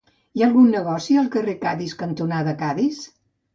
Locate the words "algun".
0.45-0.71